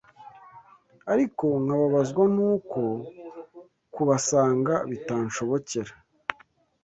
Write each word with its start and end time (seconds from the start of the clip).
ariko 1.13 1.45
nkababazwa 1.63 2.23
n’uko 2.35 2.79
kubasanga 3.93 4.73
bitanshobokera 4.89 5.93